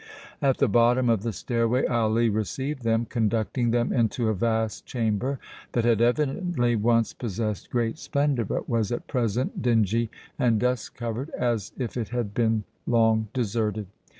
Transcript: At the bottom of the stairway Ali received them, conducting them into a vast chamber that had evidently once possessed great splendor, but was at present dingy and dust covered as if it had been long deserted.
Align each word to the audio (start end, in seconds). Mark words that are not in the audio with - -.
At 0.41 0.57
the 0.57 0.67
bottom 0.67 1.09
of 1.09 1.21
the 1.21 1.31
stairway 1.31 1.85
Ali 1.85 2.27
received 2.27 2.81
them, 2.81 3.05
conducting 3.05 3.69
them 3.69 3.93
into 3.93 4.29
a 4.29 4.33
vast 4.33 4.83
chamber 4.87 5.37
that 5.73 5.85
had 5.85 6.01
evidently 6.01 6.75
once 6.75 7.13
possessed 7.13 7.69
great 7.69 7.99
splendor, 7.99 8.43
but 8.45 8.67
was 8.67 8.91
at 8.91 9.05
present 9.05 9.61
dingy 9.61 10.09
and 10.39 10.59
dust 10.59 10.95
covered 10.95 11.29
as 11.37 11.71
if 11.77 11.97
it 11.97 12.09
had 12.09 12.33
been 12.33 12.63
long 12.87 13.27
deserted. 13.31 13.85